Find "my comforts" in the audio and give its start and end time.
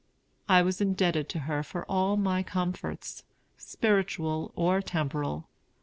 2.17-3.23